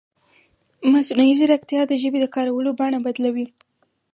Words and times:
مصنوعي 0.91 1.33
ځیرکتیا 1.39 1.81
د 1.87 1.93
ژبې 2.01 2.19
د 2.21 2.25
کارولو 2.35 2.69
بڼه 2.79 2.99
بدلوي. 3.05 3.47